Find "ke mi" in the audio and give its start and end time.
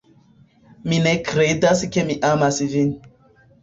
1.95-2.19